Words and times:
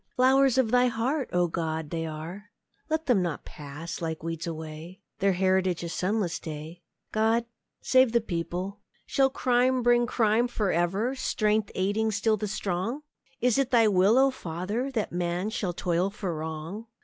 Flowers 0.15 0.57
of 0.57 0.71
Thy 0.71 0.87
heart, 0.87 1.29
O 1.31 1.47
God, 1.47 1.85
are 1.85 1.87
they! 1.87 2.41
Let 2.89 3.05
them 3.05 3.21
not 3.21 3.45
pass, 3.45 4.01
like 4.01 4.23
weeds, 4.23 4.47
away! 4.47 4.99
Their 5.19 5.33
heritage 5.33 5.83
a 5.83 5.89
sunless 5.89 6.39
day! 6.39 6.81
God 7.11 7.45
save 7.81 8.11
the 8.11 8.19
people! 8.19 8.79
Shall 9.05 9.29
crime 9.29 9.83
bring 9.83 10.07
crime 10.07 10.47
for 10.47 10.71
ever, 10.71 11.13
Strength 11.13 11.71
aiding 11.75 12.09
still 12.09 12.35
the 12.35 12.47
strong? 12.47 13.03
Is 13.41 13.59
it 13.59 13.69
Thy 13.69 13.87
will, 13.87 14.17
O 14.17 14.31
Father! 14.31 14.89
That 14.89 15.11
man 15.11 15.51
shall 15.51 15.71
toil 15.73 16.09
for 16.09 16.35
wrong? 16.35 16.87